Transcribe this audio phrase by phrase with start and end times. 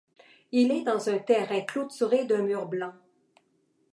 [0.51, 2.93] Il est dans un terrain clôturé d'un mur blanc.